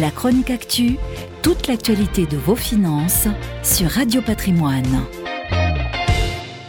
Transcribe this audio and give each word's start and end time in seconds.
La 0.00 0.10
chronique 0.12 0.50
actu, 0.50 0.96
toute 1.42 1.66
l'actualité 1.66 2.26
de 2.26 2.36
vos 2.36 2.54
finances 2.54 3.26
sur 3.64 3.88
Radio 3.88 4.20
Patrimoine. 4.22 5.02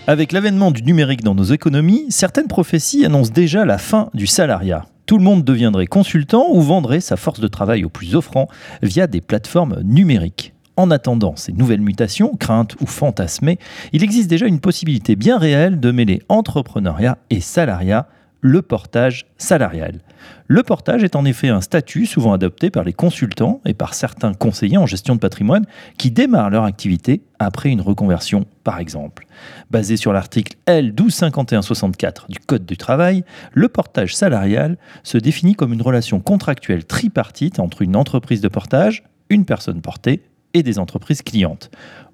Avec 0.08 0.32
l'avènement 0.32 0.72
du 0.72 0.82
numérique 0.82 1.22
dans 1.22 1.36
nos 1.36 1.44
économies, 1.44 2.08
certaines 2.10 2.48
prophéties 2.48 3.06
annoncent 3.06 3.32
déjà 3.32 3.66
la 3.66 3.78
fin 3.78 4.10
du 4.16 4.26
salariat. 4.26 4.86
Tout 5.06 5.20
le 5.20 5.24
monde 5.24 5.44
deviendrait 5.44 5.86
consultant 5.86 6.48
ou 6.50 6.62
vendrait 6.62 7.02
sa 7.02 7.18
force 7.18 7.40
de 7.40 7.48
travail 7.48 7.86
au 7.86 7.90
plus 7.90 8.16
offrant 8.16 8.48
via 8.82 9.06
des 9.06 9.22
plateformes 9.22 9.82
numériques. 9.84 10.54
En 10.76 10.90
attendant 10.90 11.36
ces 11.36 11.52
nouvelles 11.52 11.82
mutations, 11.82 12.36
craintes 12.36 12.78
ou 12.82 12.88
fantasmées, 12.88 13.60
il 13.94 14.04
existe 14.04 14.30
déjà 14.30 14.48
une 14.48 14.62
possibilité 14.62 15.16
bien 15.16 15.38
réelle 15.38 15.80
de 15.80 15.92
mêler 15.92 16.24
entrepreneuriat 16.30 17.20
et 17.30 17.42
salariat 17.42 18.08
le 18.42 18.62
portage 18.62 19.26
salarial. 19.38 20.00
Le 20.48 20.64
portage 20.64 21.04
est 21.04 21.16
en 21.16 21.26
effet 21.26 21.50
un 21.50 21.62
statut 21.62 22.06
souvent 22.06 22.34
adopté 22.34 22.70
par 22.70 22.84
les 22.84 22.94
consultants 22.94 23.62
et 23.66 23.74
par 23.74 23.94
certains 23.94 24.34
conseillers 24.34 24.78
en 24.78 24.86
gestion 24.86 25.16
de 25.16 25.20
patrimoine 25.20 25.66
qui 25.98 26.12
démarrent 26.12 26.50
leur 26.50 26.64
activité 26.64 27.22
après 27.40 27.70
une 27.70 27.82
reconversion, 27.82 28.46
par 28.64 28.80
exemple. 28.80 29.28
Basé 29.70 29.98
sur 29.98 30.14
l'article 30.14 30.58
L 30.66 30.94
125164 30.94 32.28
du 32.30 32.40
Code 32.40 32.66
du 32.66 32.78
travail, 32.78 33.24
le 33.54 33.68
portage 33.70 34.16
salarial 34.16 34.78
se 35.04 35.18
définit 35.18 35.56
comme 35.56 35.74
une 35.74 35.82
relation 35.82 36.20
contractuelle 36.20 36.86
tripartite 36.86 37.60
entre 37.60 37.82
une 37.82 37.96
entreprise 37.96 38.42
de 38.42 38.48
portage, 38.48 39.04
une 39.30 39.46
personne 39.46 39.82
portée 39.82 40.24
et 40.54 40.64
des 40.64 40.80
entreprises 40.80 41.22
clientes. 41.22 41.70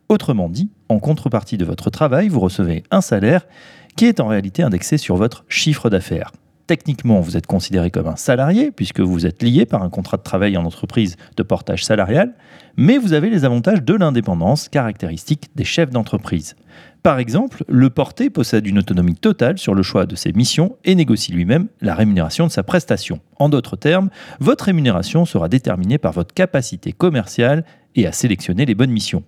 Autrement 0.10 0.50
dit, 0.50 0.70
en 0.90 1.00
contrepartie 1.00 1.58
de 1.58 1.66
votre 1.66 1.90
travail, 1.90 2.30
vous 2.30 2.40
recevez 2.40 2.84
un 2.92 3.02
salaire 3.02 3.48
qui 3.96 4.06
est 4.06 4.20
en 4.20 4.28
réalité 4.28 4.64
indexé 4.64 4.98
sur 4.98 5.16
votre 5.16 5.46
chiffre 5.48 5.90
d'affaires. 5.90 6.32
Techniquement, 6.68 7.20
vous 7.20 7.38
êtes 7.38 7.46
considéré 7.46 7.92
comme 7.92 8.08
un 8.08 8.16
salarié 8.16 8.72
puisque 8.72 9.00
vous 9.00 9.28
êtes 9.28 9.44
lié 9.44 9.66
par 9.66 9.84
un 9.84 9.90
contrat 9.92 10.18
de 10.18 10.24
travail 10.24 10.58
en 10.58 10.66
entreprise 10.66 11.16
de 11.38 11.44
portage 11.44 11.86
salarial, 11.86 12.34
mais 12.76 12.98
vous 12.98 13.14
avez 13.14 13.30
les 13.30 13.46
avantages 13.46 13.84
de 13.84 13.94
l'indépendance 13.94 14.68
caractéristique 14.68 15.50
des 15.56 15.64
chefs 15.64 15.92
d'entreprise. 15.92 16.56
Par 17.04 17.20
exemple, 17.20 17.64
le 17.68 17.92
porté 17.92 18.32
possède 18.32 18.66
une 18.66 18.80
autonomie 18.80 19.14
totale 19.14 19.60
sur 19.60 19.76
le 19.76 19.84
choix 19.84 20.08
de 20.08 20.16
ses 20.16 20.34
missions 20.34 20.76
et 20.86 20.96
négocie 20.96 21.32
lui-même 21.32 21.68
la 21.82 21.94
rémunération 21.94 22.48
de 22.48 22.52
sa 22.52 22.64
prestation. 22.64 23.20
En 23.38 23.48
d'autres 23.48 23.76
termes, 23.76 24.10
votre 24.40 24.66
rémunération 24.66 25.26
sera 25.26 25.48
déterminée 25.48 26.00
par 26.00 26.14
votre 26.14 26.34
capacité 26.34 26.94
commerciale 26.94 27.64
et 27.94 28.08
à 28.08 28.12
sélectionner 28.12 28.66
les 28.66 28.74
bonnes 28.74 28.90
missions 28.90 29.24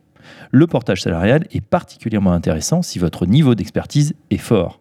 le 0.51 0.67
portage 0.67 1.01
salarial 1.01 1.45
est 1.51 1.61
particulièrement 1.61 2.33
intéressant 2.33 2.81
si 2.81 2.99
votre 2.99 3.25
niveau 3.25 3.55
d'expertise 3.55 4.13
est 4.29 4.37
fort. 4.37 4.79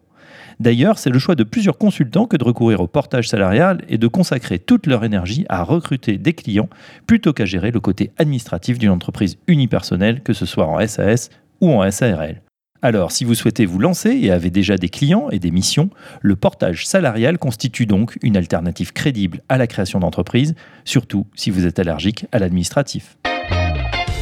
D'ailleurs, 0.58 0.98
c'est 0.98 1.10
le 1.10 1.18
choix 1.18 1.34
de 1.34 1.44
plusieurs 1.44 1.76
consultants 1.76 2.26
que 2.26 2.36
de 2.36 2.44
recourir 2.44 2.80
au 2.80 2.86
portage 2.86 3.28
salarial 3.28 3.82
et 3.88 3.98
de 3.98 4.06
consacrer 4.06 4.58
toute 4.58 4.86
leur 4.86 5.04
énergie 5.04 5.44
à 5.48 5.62
recruter 5.62 6.16
des 6.16 6.32
clients 6.32 6.68
plutôt 7.06 7.32
qu'à 7.32 7.44
gérer 7.44 7.70
le 7.70 7.80
côté 7.80 8.10
administratif 8.18 8.78
d'une 8.78 8.90
entreprise 8.90 9.36
unipersonnelle, 9.48 10.22
que 10.22 10.32
ce 10.32 10.46
soit 10.46 10.66
en 10.66 10.84
SAS 10.86 11.28
ou 11.60 11.70
en 11.72 11.90
SARL. 11.90 12.40
Alors, 12.82 13.10
si 13.10 13.24
vous 13.24 13.34
souhaitez 13.34 13.66
vous 13.66 13.78
lancer 13.78 14.10
et 14.10 14.30
avez 14.30 14.50
déjà 14.50 14.76
des 14.76 14.88
clients 14.88 15.28
et 15.30 15.38
des 15.38 15.50
missions, 15.50 15.90
le 16.20 16.36
portage 16.36 16.86
salarial 16.86 17.38
constitue 17.38 17.86
donc 17.86 18.16
une 18.22 18.36
alternative 18.36 18.92
crédible 18.92 19.42
à 19.48 19.58
la 19.58 19.66
création 19.66 19.98
d'entreprise, 19.98 20.54
surtout 20.84 21.26
si 21.34 21.50
vous 21.50 21.66
êtes 21.66 21.78
allergique 21.78 22.26
à 22.32 22.38
l'administratif. 22.38 23.16